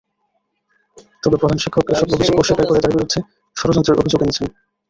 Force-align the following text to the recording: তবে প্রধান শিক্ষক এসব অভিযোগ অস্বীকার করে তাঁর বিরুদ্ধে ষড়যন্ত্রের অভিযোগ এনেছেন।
তবে 1.23 1.35
প্রধান 1.41 1.57
শিক্ষক 1.63 1.85
এসব 1.93 2.07
অভিযোগ 2.15 2.35
অস্বীকার 2.37 2.65
করে 2.67 2.81
তাঁর 2.81 2.95
বিরুদ্ধে 2.95 3.19
ষড়যন্ত্রের 3.57 3.99
অভিযোগ 4.01 4.19
এনেছেন। 4.21 4.45